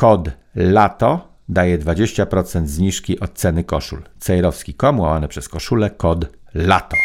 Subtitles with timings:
[0.00, 4.02] kod LATO daje 20% zniżki od ceny koszul.
[4.18, 6.96] Cejrowski.com łamane przez koszulę kod LATO.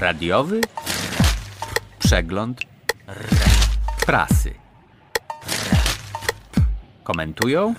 [0.00, 0.60] Radiowy
[1.98, 2.60] przegląd
[4.06, 4.54] prasy.
[7.04, 7.74] Komentują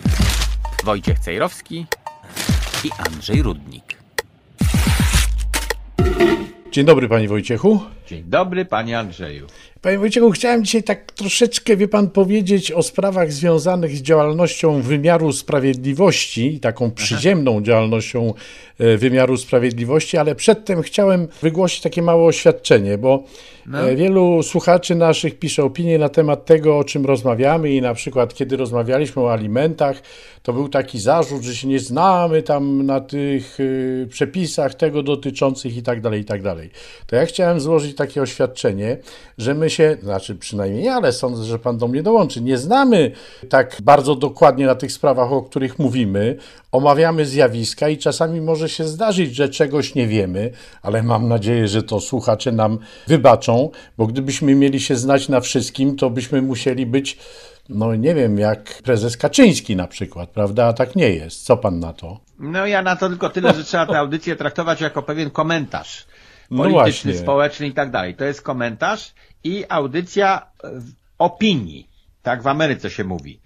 [0.84, 1.86] Wojciech Cejrowski
[2.84, 3.99] i Andrzej Rudnik.
[6.72, 7.82] Dzień dobry Panie Wojciechu.
[8.08, 9.48] Dzień dobry Panie Andrzeju.
[9.82, 15.34] Panie Wojciechu, chciałem dzisiaj tak troszeczkę, wie Pan, powiedzieć o sprawach związanych z działalnością wymiaru
[15.34, 17.62] sprawiedliwości, taką przyziemną Aha.
[17.62, 18.34] działalnością
[18.80, 23.24] e, wymiaru sprawiedliwości, ale przedtem chciałem wygłosić takie małe oświadczenie, bo
[23.66, 23.90] no.
[23.90, 28.34] E, wielu słuchaczy naszych pisze opinie na temat tego, o czym rozmawiamy i na przykład
[28.34, 30.02] kiedy rozmawialiśmy o alimentach,
[30.44, 35.78] to był taki zarzut, że się nie znamy tam na tych e, przepisach tego dotyczących
[35.78, 36.70] i tak dalej, i tak dalej.
[37.08, 38.98] To ja chciałem złożyć takie oświadczenie,
[39.38, 43.12] że my się, znaczy przynajmniej ja, ale sądzę, że Pan do mnie dołączy, nie znamy
[43.50, 46.38] tak bardzo dokładnie na tych sprawach, o których mówimy,
[46.72, 51.84] omawiamy zjawiska i czasami może się zdarzyć, że czegoś nie wiemy, ale mam nadzieję, że
[51.84, 57.18] to słuchacze nam wybaczą, bo gdybyśmy mieli się znać na wszystkim, to byśmy musieli być
[57.70, 60.66] no nie wiem, jak prezes Kaczyński na przykład, prawda?
[60.66, 61.46] A tak nie jest.
[61.46, 62.20] Co pan na to?
[62.40, 66.06] No ja na to tylko tyle, że trzeba tę audycję traktować jako pewien komentarz
[66.52, 68.16] no polityczny, no społeczny i tak dalej.
[68.16, 70.42] To jest komentarz i audycja
[71.18, 71.90] opinii.
[72.24, 73.40] Tak w Ameryce się mówi.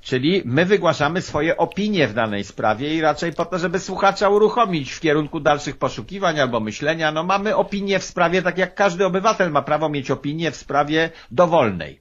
[0.00, 4.92] Czyli my wygłaszamy swoje opinie w danej sprawie i raczej po to, żeby słuchacza uruchomić
[4.92, 7.12] w kierunku dalszych poszukiwań albo myślenia.
[7.12, 11.10] No mamy opinię w sprawie, tak jak każdy obywatel ma prawo mieć opinię w sprawie
[11.30, 11.99] dowolnej.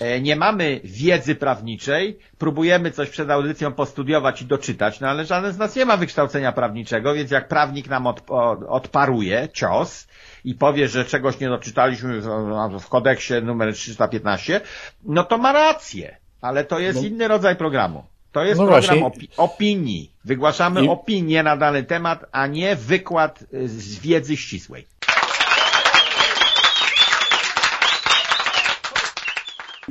[0.00, 5.52] E, nie mamy wiedzy prawniczej, próbujemy coś przed audycją postudiować i doczytać, no ale żaden
[5.52, 8.06] z nas nie ma wykształcenia prawniczego, więc jak prawnik nam
[8.68, 10.06] odparuje cios
[10.44, 12.20] i powie, że czegoś nie doczytaliśmy
[12.80, 14.60] w kodeksie numer 315,
[15.04, 17.08] no to ma rację, ale to jest no.
[17.08, 18.04] inny rodzaj programu.
[18.32, 20.10] To jest no program opi opinii.
[20.24, 20.88] Wygłaszamy I...
[20.88, 24.86] opinię na dany temat, a nie wykład z wiedzy ścisłej.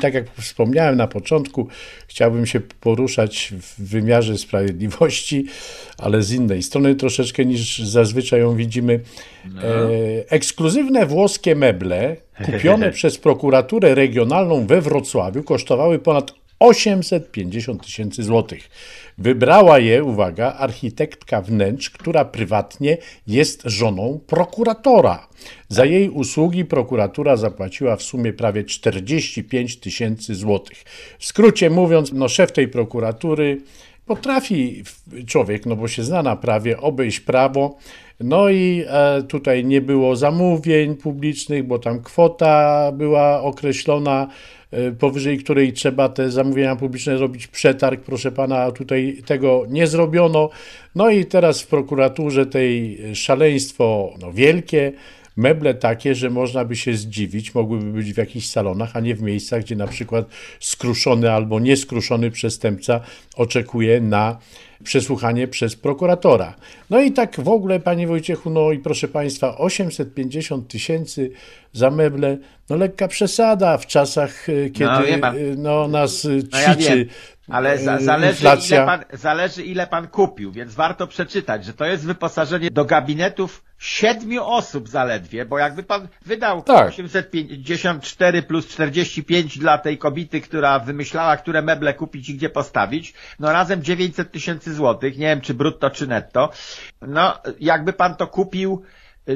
[0.01, 1.67] Tak jak wspomniałem na początku,
[2.07, 5.45] chciałbym się poruszać w wymiarze sprawiedliwości,
[5.97, 8.99] ale z innej strony troszeczkę niż zazwyczaj ją widzimy.
[9.53, 9.61] No.
[9.61, 9.69] E,
[10.29, 18.69] ekskluzywne włoskie meble kupione przez prokuraturę regionalną we Wrocławiu kosztowały ponad 850 tysięcy złotych.
[19.17, 25.27] Wybrała je, uwaga, architektka wnętrz, która prywatnie jest żoną prokuratora.
[25.69, 30.83] Za jej usługi prokuratura zapłaciła w sumie prawie 45 tysięcy złotych.
[31.19, 33.61] W skrócie mówiąc, no szef tej prokuratury
[34.05, 34.83] potrafi
[35.27, 37.77] człowiek, no bo się zna na prawie, obejść prawo.
[38.19, 44.27] No i e, tutaj nie było zamówień publicznych, bo tam kwota była określona
[44.99, 50.49] powyżej której trzeba te zamówienia publiczne robić przetarg, proszę pana, a tutaj tego nie zrobiono.
[50.95, 54.91] No i teraz w prokuraturze tej szaleństwo no, wielkie,
[55.37, 59.21] meble takie, że można by się zdziwić, mogłyby być w jakichś salonach, a nie w
[59.21, 60.25] miejscach, gdzie na przykład
[60.59, 63.01] skruszony albo nieskruszony przestępca
[63.35, 64.37] oczekuje na
[64.83, 66.53] przesłuchanie przez prokuratora.
[66.89, 71.31] No i tak w ogóle, panie Wojciechu, no i proszę państwa, 850 tysięcy
[71.73, 72.37] za meble,
[72.69, 77.05] no lekka przesada w czasach, e, kiedy no, no nas no, ćwiczy ja
[77.47, 82.05] ale za, zależy, ile pan, zależy ile pan kupił, więc warto przeczytać, że to jest
[82.05, 86.87] wyposażenie do gabinetów siedmiu osób zaledwie, bo jakby pan wydał tak.
[86.87, 93.51] 854 plus 45 dla tej kobiety, która wymyślała, które meble kupić i gdzie postawić, no
[93.51, 96.49] razem 900 tysięcy złotych, nie wiem czy brutto czy netto,
[97.01, 98.83] no jakby pan to kupił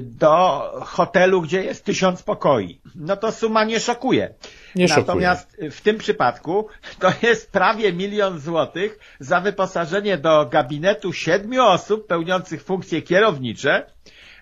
[0.01, 2.81] do hotelu, gdzie jest tysiąc pokoi.
[2.95, 4.33] No to suma nie szokuje.
[4.75, 5.71] Nie Natomiast szokuje.
[5.71, 6.67] w tym przypadku
[6.99, 13.91] to jest prawie milion złotych za wyposażenie do gabinetu siedmiu osób pełniących funkcje kierownicze,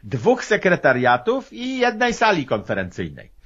[0.03, 3.36] dwóch sekretariatów i jednej sali konferencyjnej.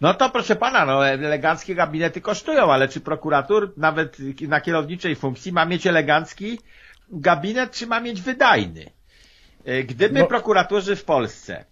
[0.00, 5.52] No to proszę pana, no eleganckie gabinety kosztują, ale czy prokurator nawet na kierowniczej funkcji
[5.52, 6.58] ma mieć elegancki
[7.10, 8.90] gabinet, czy ma mieć wydajny?
[9.64, 10.26] E, gdyby no.
[10.26, 11.64] prokuratorzy w Polsce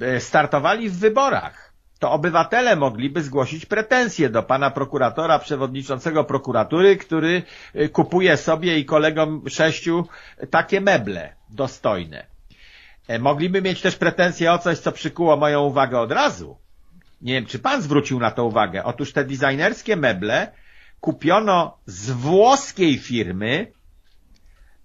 [0.00, 7.42] e, startowali w wyborach, to obywatele mogliby zgłosić pretensje do pana prokuratora, przewodniczącego prokuratury, który
[7.74, 10.06] e, kupuje sobie i kolegom sześciu
[10.50, 12.26] takie meble dostojne.
[13.20, 16.56] Mogliby mieć też pretensje o coś, co przykuło moją uwagę od razu.
[17.20, 18.84] Nie wiem, czy pan zwrócił na to uwagę.
[18.84, 20.52] Otóż te designerskie meble
[21.00, 23.72] kupiono z włoskiej firmy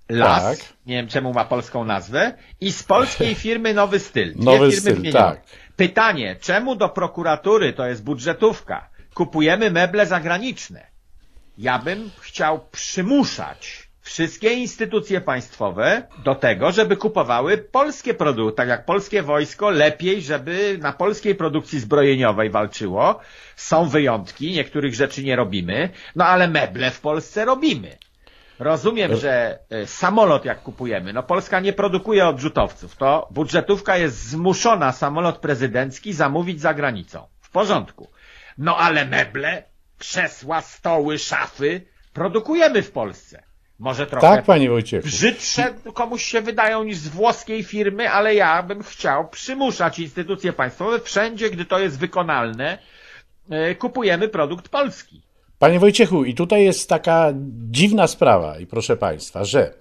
[0.09, 0.73] Las, tak.
[0.85, 4.33] nie wiem czemu ma polską nazwę, i z polskiej firmy Nowy Styl.
[4.33, 5.41] Dwie Nowy firmy styl, tak.
[5.75, 10.87] Pytanie, czemu do prokuratury, to jest budżetówka, kupujemy meble zagraniczne?
[11.57, 18.85] Ja bym chciał przymuszać wszystkie instytucje państwowe do tego, żeby kupowały polskie produkty, tak jak
[18.85, 23.19] polskie wojsko, lepiej, żeby na polskiej produkcji zbrojeniowej walczyło.
[23.55, 27.97] Są wyjątki, niektórych rzeczy nie robimy, no ale meble w Polsce robimy.
[28.59, 34.91] Rozumiem, że e, samolot jak kupujemy, no Polska nie produkuje odrzutowców, to budżetówka jest zmuszona
[34.91, 37.27] samolot prezydencki zamówić za granicą.
[37.41, 38.09] W porządku.
[38.57, 39.63] No ale meble,
[39.97, 41.81] krzesła, stoły, szafy
[42.13, 43.43] produkujemy w Polsce.
[43.79, 45.07] Może trochę tak, panie Wojciechu.
[45.07, 50.99] brzydsze komuś się wydają niż z włoskiej firmy, ale ja bym chciał przymuszać instytucje państwowe
[50.99, 52.77] wszędzie, gdy to jest wykonalne,
[53.49, 55.21] e, kupujemy produkt polski.
[55.59, 57.33] Panie Wojciechu, i tutaj jest taka
[57.71, 59.73] dziwna sprawa, i proszę Państwa, że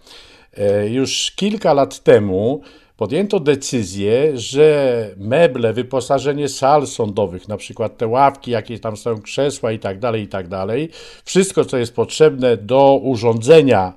[0.57, 2.63] e, już kilka lat temu
[3.03, 9.73] podjęto decyzję, że meble, wyposażenie sal sądowych, na przykład te ławki, jakie tam są krzesła
[9.73, 10.89] i tak dalej, i tak dalej,
[11.25, 13.93] wszystko, co jest potrzebne do urządzenia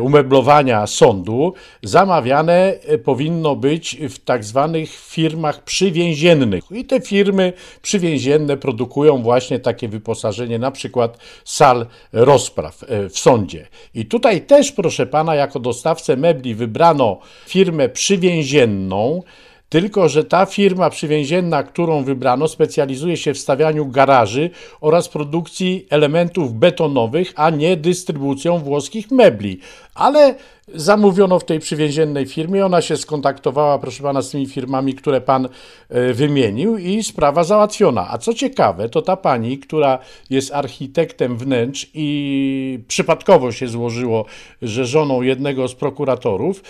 [0.00, 6.64] umeblowania sądu zamawiane e, powinno być w tak zwanych firmach przywięziennych.
[6.70, 7.52] I te firmy
[7.82, 13.66] przywięzienne produkują właśnie takie wyposażenie, na przykład sal rozpraw e, w sądzie.
[13.94, 19.22] I tutaj też, proszę pana, jako dostawcę mebli wybrano firmę przywięzienną,
[19.70, 24.50] tylko, że ta firma przywięzienna, którą wybrano, specjalizuje się w stawianiu garaży
[24.80, 29.58] oraz produkcji elementów betonowych, a nie dystrybucją włoskich mebli.
[29.94, 30.34] Ale
[30.74, 35.48] zamówiono w tej przywięziennej firmie, ona się skontaktowała, proszę pana, z tymi firmami, które pan
[35.88, 38.06] e, wymienił i sprawa załatwiona.
[38.10, 39.98] A co ciekawe, to ta pani, która
[40.30, 44.24] jest architektem wnętrz i przypadkowo się złożyło,
[44.62, 46.62] że żoną jednego z prokuratorów,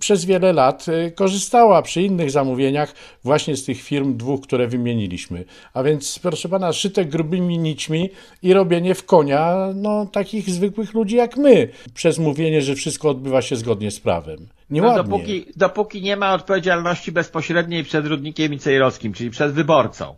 [0.00, 2.94] przez wiele lat y, korzystała przy innych zamówieniach
[3.24, 5.44] właśnie z tych firm dwóch, które wymieniliśmy.
[5.74, 8.10] A więc, proszę pana, szyte grubymi nićmi
[8.42, 13.42] i robienie w konia no, takich zwykłych ludzi jak my, przez mówienie, że wszystko odbywa
[13.42, 14.48] się zgodnie z prawem.
[14.70, 14.96] Nieładnie.
[14.96, 20.16] No, dopóki, dopóki nie ma odpowiedzialności bezpośredniej przed Rudnikiem i Cejrowskim, czyli przed wyborcą,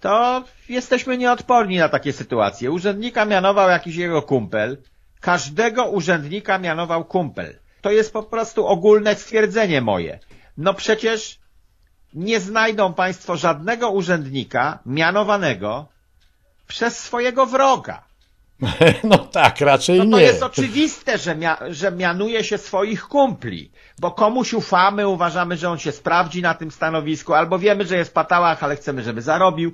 [0.00, 2.70] to jesteśmy nieodporni na takie sytuacje.
[2.70, 4.76] Urzędnika mianował jakiś jego kumpel,
[5.20, 10.18] każdego urzędnika mianował kumpel to jest po prostu ogólne stwierdzenie moje.
[10.56, 11.38] No przecież
[12.14, 15.86] nie znajdą Państwo żadnego urzędnika mianowanego
[16.66, 18.04] przez swojego wroga.
[19.04, 20.12] No tak, raczej no to nie.
[20.12, 25.70] To jest oczywiste, że, mia że mianuje się swoich kumpli, bo komuś ufamy, uważamy, że
[25.70, 29.72] on się sprawdzi na tym stanowisku, albo wiemy, że jest patałach, ale chcemy, żeby zarobił.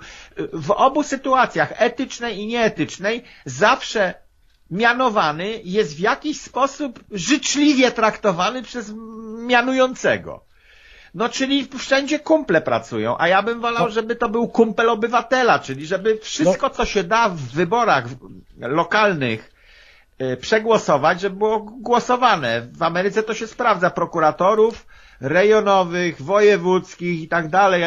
[0.53, 4.15] W obu sytuacjach, etycznej i nieetycznej, zawsze
[4.70, 8.93] mianowany jest w jakiś sposób życzliwie traktowany przez
[9.38, 10.49] mianującego.
[11.15, 13.91] No, czyli wszędzie kumple pracują, a ja bym wolał, no.
[13.91, 16.75] żeby to był kumpel obywatela, czyli żeby wszystko, no.
[16.75, 18.05] co się da w wyborach
[18.59, 19.50] lokalnych
[20.23, 22.69] y, przegłosować, żeby było głosowane.
[22.73, 24.87] W Ameryce to się sprawdza prokuratorów,
[25.20, 27.82] rejonowych, wojewódzkich i tak dalej,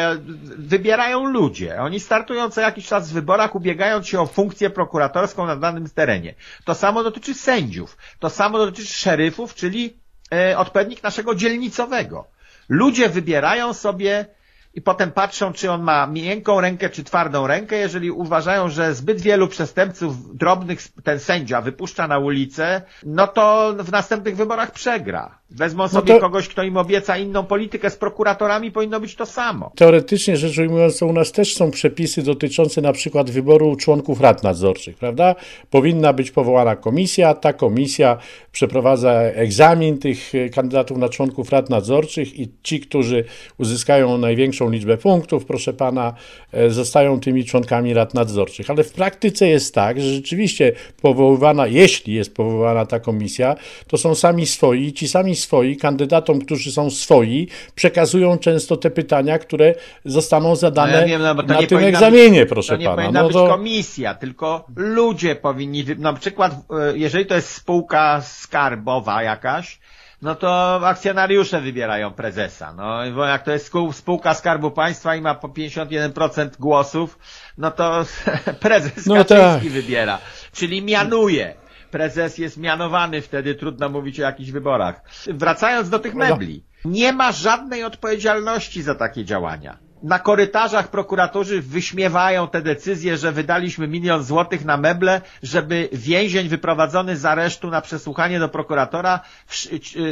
[0.58, 1.80] wybierają ludzie.
[1.80, 6.34] Oni startują co jakiś czas w wyborach, ubiegając się o funkcję prokuratorską na danym terenie.
[6.64, 7.96] To samo dotyczy sędziów.
[8.18, 9.96] To samo dotyczy szeryfów, czyli
[10.32, 12.26] e, odpowiednik naszego dzielnicowego.
[12.68, 14.26] Ludzie wybierają sobie
[14.74, 17.76] i potem patrzą, czy on ma miękką rękę, czy twardą rękę.
[17.76, 23.92] Jeżeli uważają, że zbyt wielu przestępców drobnych ten sędzia wypuszcza na ulicę, no to w
[23.92, 25.38] następnych wyborach przegra.
[25.50, 26.26] Wezmą no sobie no to...
[26.26, 27.90] kogoś, kto im obieca inną politykę.
[27.90, 29.72] Z prokuratorami powinno być to samo.
[29.76, 34.96] Teoretycznie rzecz ujmując, u nas też są przepisy dotyczące na przykład wyboru członków rad nadzorczych,
[34.96, 35.34] prawda?
[35.70, 38.18] Powinna być powołana komisja, ta komisja
[38.52, 43.24] przeprowadza egzamin tych kandydatów na członków rad nadzorczych i ci, którzy
[43.58, 46.14] uzyskają największą liczbę punktów, proszę pana,
[46.52, 48.70] e, zostają tymi członkami rad nadzorczych.
[48.70, 53.54] Ale w praktyce jest tak, że rzeczywiście powoływana, jeśli jest powoływana ta komisja,
[53.86, 59.38] to są sami swoi, ci sami swoi, kandydatom, którzy są swoi, przekazują często te pytania,
[59.38, 62.96] które zostaną zadane no ja wiem, no, na tym egzamienie, być, proszę to nie pana.
[63.02, 63.48] powinna no być to...
[63.48, 69.78] komisja, tylko ludzie powinni, na przykład, e, jeżeli to jest spółka skarbowa jakaś,
[70.22, 72.72] no to akcjonariusze wybierają prezesa.
[72.72, 77.18] No bo jak to jest spółka Skarbu Państwa i ma po 51% głosów,
[77.58, 78.04] no to
[78.60, 79.72] prezes no Kaczyński tak.
[79.72, 80.18] wybiera.
[80.52, 81.62] Czyli mianuje
[81.92, 85.02] prezes jest mianowany, wtedy trudno mówić o jakichś wyborach.
[85.26, 86.18] Wracając do tych no.
[86.18, 86.64] mebli.
[86.84, 89.78] Nie ma żadnej odpowiedzialności za takie działania.
[90.02, 97.16] Na korytarzach prokuratorzy wyśmiewają te decyzje, że wydaliśmy milion złotych na meble, żeby więzień wyprowadzony
[97.16, 99.66] z aresztu na przesłuchanie do prokuratora w,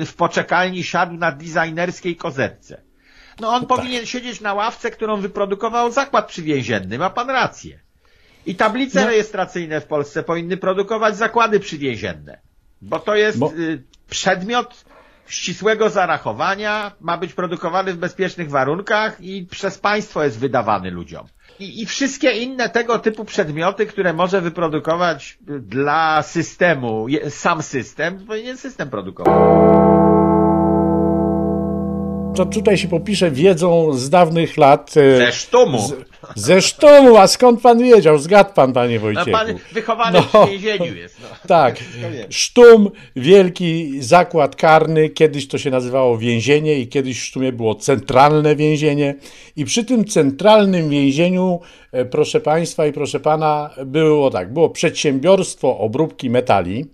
[0.07, 2.83] w poczekalni siadł na designerskiej kozetce.
[3.41, 3.69] No on tak.
[3.69, 6.99] powinien siedzieć na ławce, którą wyprodukował zakład przywięzienny.
[6.99, 7.81] Ma pan rację.
[8.47, 9.07] I tablice no.
[9.07, 12.41] rejestracyjne w Polsce powinny produkować zakłady przywięzienne.
[12.83, 13.53] Bo to jest bo...
[13.53, 14.85] Y, przedmiot
[15.27, 21.27] ścisłego zarachowania, ma być produkowany w bezpiecznych warunkach i przez państwo jest wydawany ludziom.
[21.59, 28.57] I, I, wszystkie inne tego typu przedmioty, które może wyprodukować dla systemu, sam system, powinien
[28.57, 30.20] system produkować
[32.37, 34.91] to tutaj się popisze wiedzą z dawnych lat.
[34.95, 35.79] Ze sztumu.
[35.79, 35.95] Z,
[36.35, 38.19] ze sztumu, a skąd pan wiedział?
[38.19, 39.31] Zgadł pan, panie Wojciechu.
[39.31, 41.17] No, pan wychowany no, w więzieniu jest.
[41.23, 41.29] No.
[41.49, 41.77] Tak.
[42.31, 45.09] Sztum, wielki zakład karny.
[45.09, 49.15] Kiedyś to się nazywało więzienie i kiedyś w Sztumie było centralne więzienie.
[49.57, 51.61] I przy tym centralnym więzieniu,
[51.93, 56.87] e, proszę państwa i proszę pana, było tak, było przedsiębiorstwo obróbki metali,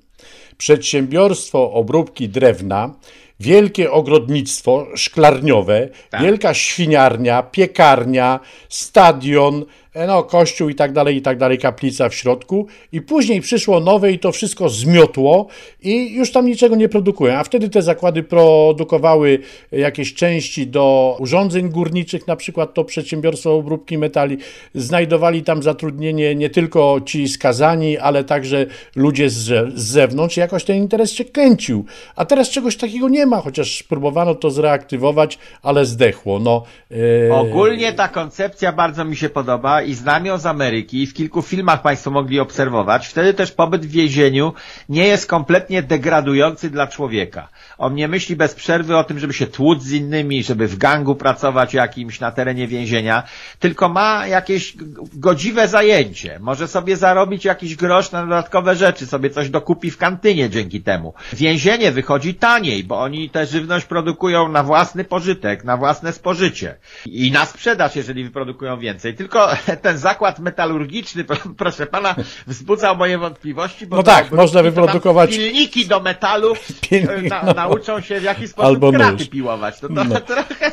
[0.56, 2.94] przedsiębiorstwo obróbki drewna,
[3.40, 6.22] wielkie ogrodnictwo szklarniowe, tak.
[6.22, 9.64] wielka świniarnia, piekarnia, stadion,
[10.06, 12.66] no, kościół i tak dalej, i tak dalej, kaplica w środku.
[12.92, 15.46] I później przyszło nowe i to wszystko zmiotło
[15.82, 17.34] i już tam niczego nie produkują.
[17.34, 19.38] A wtedy te zakłady produkowały
[19.72, 24.38] jakieś części do urządzeń górniczych, na przykład to przedsiębiorstwo obróbki metali.
[24.74, 30.36] Znajdowali tam zatrudnienie nie tylko ci skazani, ale także ludzie z, z zewnątrz.
[30.36, 31.84] Jakoś ten interes się kręcił.
[32.16, 36.38] A teraz czegoś takiego nie ma, chociaż próbowano to zreaktywować, ale zdechło.
[36.38, 37.28] No, yy...
[37.32, 41.42] Ogólnie ta koncepcja bardzo mi się podoba i znam ją z Ameryki i w kilku
[41.42, 44.52] filmach Państwo mogli obserwować, wtedy też pobyt w więzieniu
[44.88, 47.48] nie jest kompletnie degradujący dla człowieka.
[47.78, 51.14] On nie myśli bez przerwy o tym, żeby się tłuc z innymi, żeby w gangu
[51.14, 53.22] pracować jakimś na terenie więzienia,
[53.58, 54.76] tylko ma jakieś
[55.14, 56.38] godziwe zajęcie.
[56.40, 61.14] Może sobie zarobić jakiś grosz na dodatkowe rzeczy, sobie coś dokupi w kantynie dzięki temu.
[61.32, 66.74] Więzienie wychodzi taniej, bo oni tę żywność produkują na własny pożytek, na własne spożycie.
[67.06, 69.14] I na sprzedaż, jeżeli wyprodukują więcej.
[69.14, 71.24] Tylko ten zakład metalurgiczny,
[71.58, 72.14] proszę pana,
[72.46, 76.54] wzbudzał moje wątpliwości, bo no tak, można wyprodukować pilniki do metalu
[77.30, 77.52] na, no.
[77.52, 79.28] nauczą się w jaki sposób Albo kraty nóż.
[79.28, 79.80] piłować.
[79.80, 80.20] To, to, no.
[80.20, 80.72] trochę,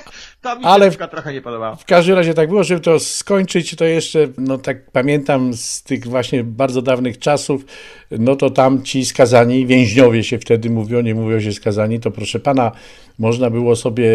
[0.59, 1.41] mi Ale się trochę nie.
[1.79, 6.07] W każdym razie tak było, żeby to skończyć, to jeszcze, no tak pamiętam z tych
[6.07, 7.65] właśnie bardzo dawnych czasów,
[8.11, 12.39] no to tam ci skazani, więźniowie się wtedy mówią, nie mówią się skazani, to proszę
[12.39, 12.71] pana,
[13.19, 14.09] można było sobie,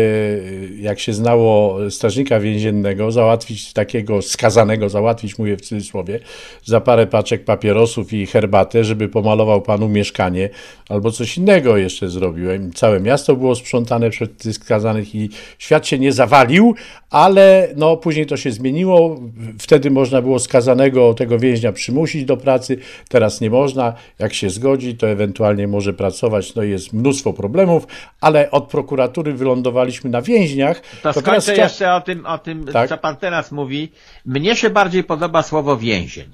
[0.80, 6.20] jak się znało strażnika więziennego, załatwić takiego skazanego, załatwić, mówię w cudzysłowie,
[6.64, 10.50] za parę paczek papierosów i herbatę, żeby pomalował panu mieszkanie,
[10.88, 12.72] albo coś innego jeszcze zrobiłem.
[12.72, 16.74] Całe miasto było sprzątane przed tych skazanych i świat się nie zawalił,
[17.10, 19.20] ale no później to się zmieniło.
[19.58, 23.92] Wtedy można było skazanego, tego więźnia przymusić do pracy, teraz nie można.
[24.18, 26.54] Jak się zgodzi, to ewentualnie może pracować.
[26.54, 27.86] No jest mnóstwo problemów,
[28.20, 30.80] ale od prokuratury wylądowaliśmy na więźniach.
[31.02, 31.58] To, to skończę teraz...
[31.58, 32.88] jeszcze o tym, o tym tak?
[32.88, 33.92] co pan teraz mówi.
[34.26, 36.28] Mnie się bardziej podoba słowo więzień,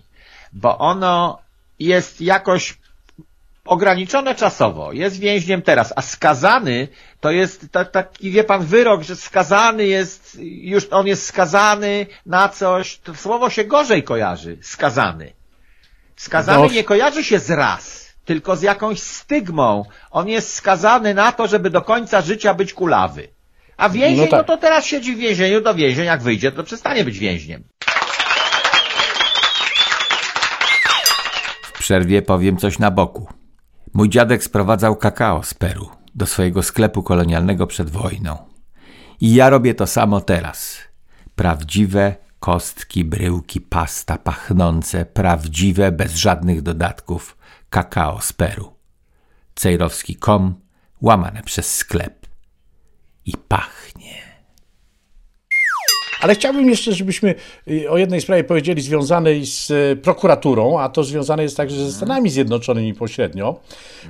[0.53, 1.39] bo ono
[1.79, 2.79] jest jakoś
[3.65, 6.89] ograniczone czasowo, jest więźniem teraz, a skazany
[7.21, 12.99] to jest taki, wie pan, wyrok, że skazany jest, już on jest skazany na coś,
[12.99, 15.33] to słowo się gorzej kojarzy, skazany.
[16.17, 16.73] Skazany no.
[16.73, 19.85] nie kojarzy się z raz, tylko z jakąś stygmą.
[20.11, 23.29] On jest skazany na to, żeby do końca życia być kulawy.
[23.77, 24.41] A więzień, no, tak.
[24.41, 27.65] no to teraz siedzi w więzieniu do więzień, jak wyjdzie, to przestanie być więźniem.
[31.63, 33.29] W przerwie powiem coś na boku.
[33.95, 38.37] Mój dziadek sprowadzał kakao z Peru do swojego sklepu kolonialnego przed wojną.
[39.21, 40.79] I ja robię to samo teraz.
[41.35, 47.37] Prawdziwe kostki, bryłki, pasta pachnące, prawdziwe, bez żadnych dodatków,
[47.71, 48.75] kakao z Peru.
[49.55, 50.55] Cejrowski.com,
[51.01, 52.27] łamane przez sklep.
[53.27, 54.24] I pachnie.
[56.25, 57.35] Ale chciałbym jeszcze, żebyśmy
[57.69, 61.93] y, o jednej sprawie powiedzieli związanej z y, prokuraturą, a to związane jest także ze
[61.93, 63.61] Stanami Zjednoczonymi pośrednio.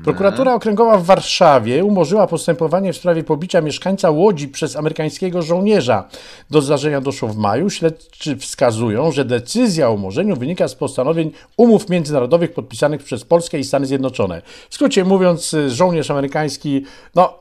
[0.05, 6.09] Prokuratura Okręgowa w Warszawie umorzyła postępowanie w sprawie pobicia mieszkańca Łodzi przez amerykańskiego żołnierza.
[6.51, 7.71] Do zdarzenia doszło w maju.
[7.71, 13.65] Śledczy wskazują, że decyzja o umorzeniu wynika z postanowień umów międzynarodowych podpisanych przez Polskę i
[13.65, 14.43] Stany Zjednoczone.
[14.71, 17.39] W skrócie mówiąc, y, żołnierz amerykański no,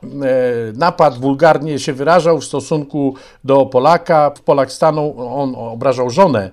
[0.74, 4.32] napadł, wulgarnie się wyrażał w stosunku do Polaka.
[4.46, 6.51] Polak Polak stanął, on obrażał żonę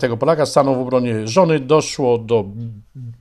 [0.00, 2.44] tego Polaka, stanął w obronie żony, doszło do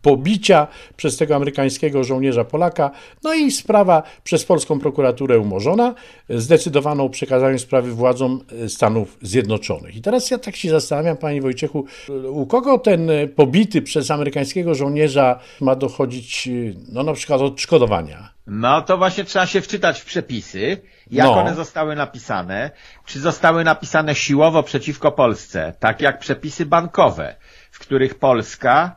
[0.01, 2.91] pobicia przez tego amerykańskiego żołnierza Polaka,
[3.23, 5.95] no i sprawa przez polską prokuraturę umorzona,
[6.29, 9.95] zdecydowano o przekazaniu sprawy władzom Stanów Zjednoczonych.
[9.95, 11.85] I teraz ja tak się zastanawiam, panie Wojciechu,
[12.31, 16.49] u kogo ten pobity przez amerykańskiego żołnierza ma dochodzić,
[16.91, 18.33] no na przykład odszkodowania?
[18.47, 20.77] No to właśnie trzeba się wczytać w przepisy,
[21.11, 21.33] jak no.
[21.33, 22.71] one zostały napisane,
[23.05, 27.35] czy zostały napisane siłowo przeciwko Polsce, tak jak przepisy bankowe,
[27.71, 28.95] w których Polska,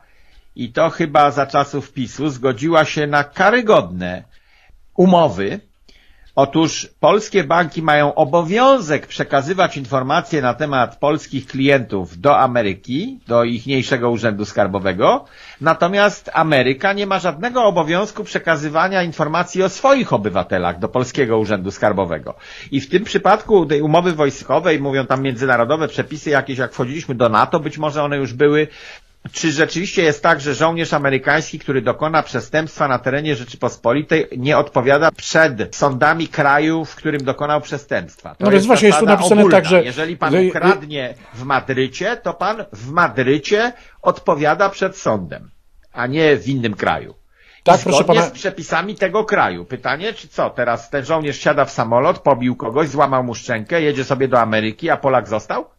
[0.55, 4.23] i to chyba za czasów PiSu, zgodziła się na karygodne
[4.95, 5.59] umowy,
[6.35, 14.09] Otóż polskie banki mają obowiązek przekazywać informacje na temat polskich klientów do Ameryki, do ichniejszego
[14.09, 15.25] urzędu skarbowego,
[15.61, 22.33] natomiast Ameryka nie ma żadnego obowiązku przekazywania informacji o swoich obywatelach do polskiego urzędu skarbowego.
[22.71, 27.29] I w tym przypadku tej umowy wojskowej, mówią tam międzynarodowe przepisy jakieś, jak wchodziliśmy do
[27.29, 28.67] NATO, być może one już były
[29.31, 35.11] czy rzeczywiście jest tak, że żołnierz amerykański, który dokona przestępstwa na terenie Rzeczypospolitej, nie odpowiada
[35.11, 38.35] przed sądami kraju, w którym dokonał przestępstwa?
[38.35, 39.57] To no jest właśnie jest tu napisane ogólna.
[39.57, 39.83] tak, że...
[39.83, 45.49] Jeżeli pan ukradnie w Madrycie, to pan w Madrycie odpowiada przed sądem,
[45.93, 47.15] a nie w innym kraju.
[47.63, 48.21] Tak, proszę pana.
[48.21, 49.65] z przepisami tego kraju.
[49.65, 50.49] Pytanie, czy co?
[50.49, 54.89] Teraz ten żołnierz siada w samolot, pobił kogoś, złamał mu szczękę, jedzie sobie do Ameryki,
[54.89, 55.74] a Polak został?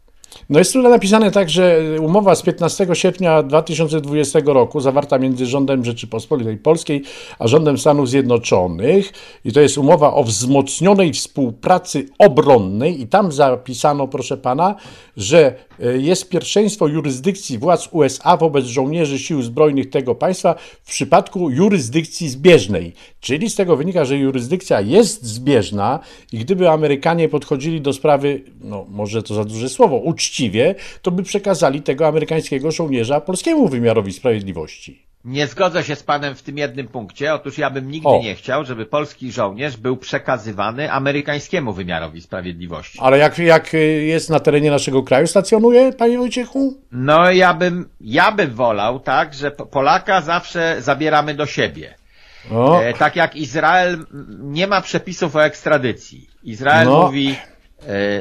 [0.49, 5.85] No jest tutaj napisane tak, że umowa z 15 sierpnia 2020 roku zawarta między rządem
[5.85, 7.03] Rzeczypospolitej Polskiej
[7.39, 9.11] a rządem Stanów Zjednoczonych
[9.45, 14.75] i to jest umowa o wzmocnionej współpracy obronnej i tam zapisano, proszę pana,
[15.17, 21.49] że e, jest pierwszeństwo jurysdykcji władz USA wobec żołnierzy sił zbrojnych tego państwa w przypadku
[21.49, 22.93] jurysdykcji zbieżnej.
[23.19, 25.99] Czyli z tego wynika, że jurysdykcja jest zbieżna
[26.31, 31.23] i gdyby Amerykanie podchodzili do sprawy, no może to za duże słowo, uczciwie, to by
[31.23, 35.07] przekazali tego amerykańskiego żołnierza polskiemu wymiarowi sprawiedliwości.
[35.25, 37.33] Nie zgodzę się z panem w tym jednym punkcie.
[37.33, 38.19] Otóż ja bym nigdy o.
[38.19, 42.99] nie chciał, żeby polski żołnierz był przekazywany amerykańskiemu wymiarowi sprawiedliwości.
[43.01, 43.73] Ale jak, jak
[44.07, 46.81] jest na terenie naszego kraju, stacjonuje, panie Wojciechu?
[46.91, 51.95] No ja bym, ja bym wolał, tak, że Polaka zawsze zabieramy do siebie.
[52.81, 54.05] E, tak jak Izrael
[54.39, 56.29] nie ma przepisów o ekstradycji.
[56.43, 57.03] Izrael no.
[57.03, 57.35] mówi,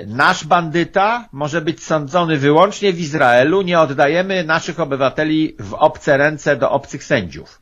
[0.07, 6.57] nasz bandyta może być sądzony wyłącznie w Izraelu, nie oddajemy naszych obywateli w obce ręce
[6.57, 7.61] do obcych sędziów.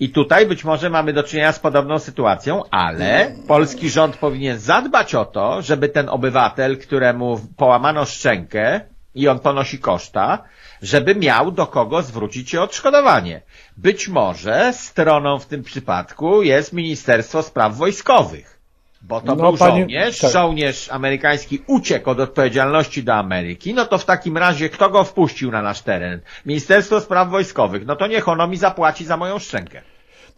[0.00, 5.14] I tutaj być może mamy do czynienia z podobną sytuacją, ale polski rząd powinien zadbać
[5.14, 8.80] o to, żeby ten obywatel, któremu połamano szczękę
[9.14, 10.42] i on ponosi koszta,
[10.82, 13.42] żeby miał do kogo zwrócić się odszkodowanie.
[13.76, 18.61] Być może stroną w tym przypadku jest Ministerstwo Spraw Wojskowych.
[19.02, 19.80] Bo to no, był pani...
[19.80, 20.30] żołnierz, tak.
[20.30, 25.50] żołnierz amerykański uciekł od odpowiedzialności do Ameryki, no to w takim razie kto go wpuścił
[25.50, 26.20] na nasz teren?
[26.46, 27.86] Ministerstwo Spraw Wojskowych.
[27.86, 29.82] No to niech ono mi zapłaci za moją szczękę.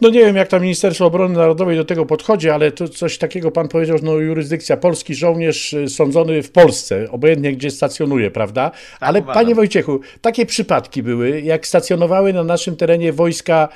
[0.01, 3.51] No nie wiem, jak tam Ministerstwo Obrony Narodowej do tego podchodzi, ale to coś takiego
[3.51, 8.71] pan powiedział, no jurysdykcja, polski żołnierz y, sądzony w Polsce, obojętnie gdzie stacjonuje, prawda?
[8.71, 9.43] Tak, ale uważam.
[9.43, 13.69] panie Wojciechu, takie przypadki były, jak stacjonowały na naszym terenie wojska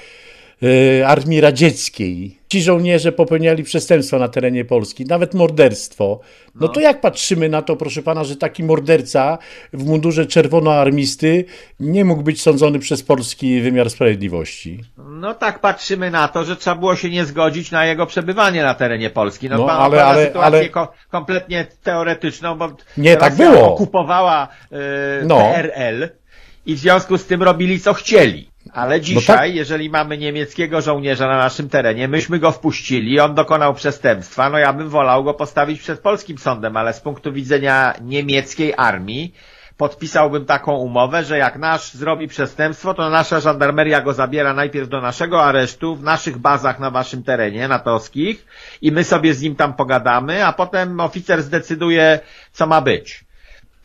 [1.06, 6.20] Armii Radzieckiej, ci żołnierze popełniali przestępstwa na terenie Polski, nawet morderstwo.
[6.54, 9.38] No, no, to jak patrzymy na to, proszę pana, że taki morderca
[9.72, 11.44] w mundurze czerwonoarmisty
[11.80, 14.84] nie mógł być sądzony przez polski wymiar sprawiedliwości?
[14.96, 18.74] No tak patrzymy na to, że trzeba było się nie zgodzić na jego przebywanie na
[18.74, 19.48] terenie Polski.
[19.48, 20.68] No, no ale, ale, sytuację ale...
[20.68, 23.74] Ko kompletnie teoretyczną, bo nie tak było.
[23.74, 24.78] okupowała yy,
[25.24, 25.36] no.
[25.36, 26.08] PRL
[26.66, 28.47] i w związku z tym robili co chcieli.
[28.72, 29.54] Ale dzisiaj, no tak.
[29.54, 34.72] jeżeli mamy niemieckiego żołnierza na naszym terenie, myśmy go wpuścili, on dokonał przestępstwa, no ja
[34.72, 39.34] bym wolał go postawić przed polskim sądem, ale z punktu widzenia niemieckiej armii
[39.76, 45.00] podpisałbym taką umowę, że jak nasz zrobi przestępstwo, to nasza żandarmeria go zabiera najpierw do
[45.00, 48.46] naszego aresztu w naszych bazach na waszym terenie natowskich
[48.82, 52.20] i my sobie z nim tam pogadamy, a potem oficer zdecyduje,
[52.52, 53.27] co ma być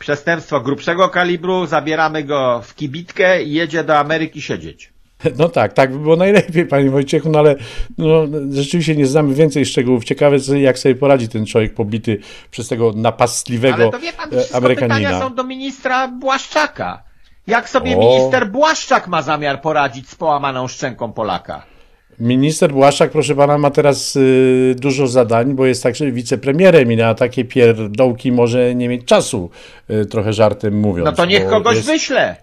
[0.03, 4.93] przestępstwo grubszego kalibru, zabieramy go w kibitkę i jedzie do Ameryki siedzieć.
[5.39, 7.55] No tak, tak by było najlepiej, panie Wojciechu, no ale
[7.97, 10.03] no, rzeczywiście nie znamy więcej szczegółów.
[10.03, 12.19] Ciekawe, jak sobie poradzi ten człowiek pobity
[12.51, 14.97] przez tego napastliwego ale to wie pan, Amerykanina.
[14.97, 17.03] pytania są do ministra Błaszczaka.
[17.47, 17.99] Jak sobie o.
[17.99, 21.72] minister Błaszczak ma zamiar poradzić z połamaną szczęką Polaka?
[22.19, 27.15] Minister Błaszczak, proszę pana, ma teraz y, dużo zadań, bo jest także wicepremierem i na
[27.15, 29.49] takie pierdołki może nie mieć czasu,
[29.89, 31.05] y, trochę żartem mówiąc.
[31.05, 31.87] No to niech kogoś jest...
[31.87, 32.35] wyśle.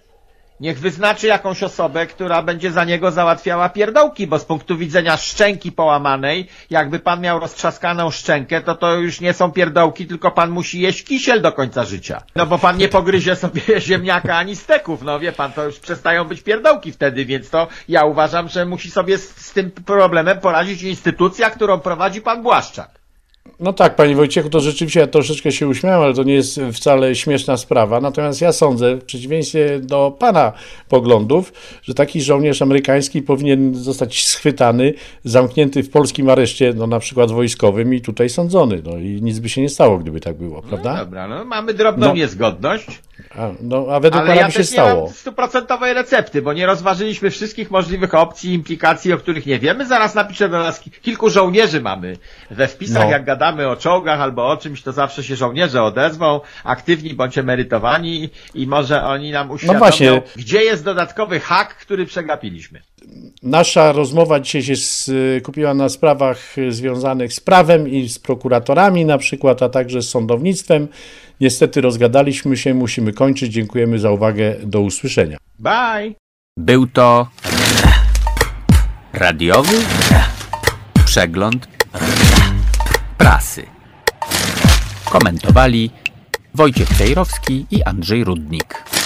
[0.61, 5.73] Niech wyznaczy jakąś osobę, która będzie za niego załatwiała pierdołki, bo z punktu widzenia szczęki
[5.73, 10.81] połamanej, jakby pan miał roztrzaskaną szczękę, to to już nie są pierdołki, tylko pan musi
[10.81, 12.23] jeść kisiel do końca życia.
[12.37, 16.25] No bo pan nie pogryzie sobie ziemniaka ani steków, no wie pan, to już przestają
[16.25, 20.83] być pierdołki wtedy, więc to ja uważam, że musi sobie z, z tym problemem poradzić
[20.83, 22.99] instytucja, którą prowadzi pan Błaszczak.
[23.61, 27.14] No tak, panie Wojciechu, to rzeczywiście ja troszeczkę się uśmiałem, ale to nie jest wcale
[27.14, 28.01] śmieszna sprawa.
[28.01, 30.53] Natomiast ja sądzę, w przeciwieństwie do pana
[30.88, 34.94] poglądów, że taki żołnierz amerykański powinien zostać schwytany,
[35.25, 38.83] zamknięty w polskim areszcie, no na przykład wojskowym i tutaj sądzony.
[38.85, 40.92] No i nic by się nie stało, gdyby tak było, prawda?
[40.92, 42.14] No dobra, no mamy drobną no.
[42.14, 42.87] niezgodność.
[43.38, 45.06] A, no, a według Ale pana ja się stało.
[45.06, 49.87] Ja stuprocentowej recepty, bo nie rozważyliśmy wszystkich możliwych opcji, implikacji, o których nie wiemy.
[49.87, 52.16] Zaraz napiszę do nas, kilku żołnierzy mamy
[52.50, 53.11] we wpisach, no.
[53.11, 58.30] jak gadamy o czołgach albo o czymś, to zawsze się żołnierze odezwą, aktywni bądź emerytowani
[58.54, 60.22] i może oni nam uświadomią, no właśnie.
[60.37, 62.80] gdzie jest dodatkowy hak, który przegapiliśmy.
[63.42, 69.62] Nasza rozmowa dzisiaj się skupiła na sprawach związanych z prawem i z prokuratorami na przykład,
[69.62, 70.88] a także z sądownictwem.
[71.40, 73.53] Niestety rozgadaliśmy się, musimy kończyć.
[73.53, 74.57] Dziękujemy za uwagę.
[74.62, 75.38] Do usłyszenia.
[75.59, 76.14] Bye!
[76.57, 77.26] Był to
[79.12, 79.76] radiowy
[81.05, 81.68] przegląd
[83.18, 83.62] prasy.
[85.05, 85.90] Komentowali
[86.55, 88.99] Wojciech Cejrowski i Andrzej Rudnik.